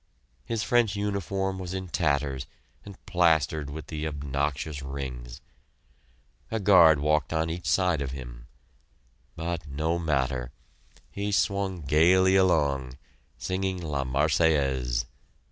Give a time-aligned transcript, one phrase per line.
[0.45, 2.47] His French uniform was in tatters,
[2.83, 5.41] and plastered with the obnoxious rings.
[6.49, 8.47] A guard walked on each side of him.
[9.35, 10.51] But no matter
[11.11, 12.97] he swung gaily along,
[13.37, 15.05] singing "La Marseillaise."